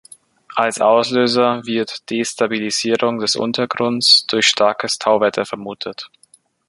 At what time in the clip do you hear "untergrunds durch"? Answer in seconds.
3.35-4.47